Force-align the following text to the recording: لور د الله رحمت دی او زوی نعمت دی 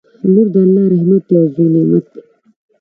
لور 0.33 0.47
د 0.53 0.55
الله 0.65 0.85
رحمت 0.93 1.23
دی 1.27 1.35
او 1.39 1.45
زوی 1.53 1.67
نعمت 1.73 2.05
دی 2.11 2.21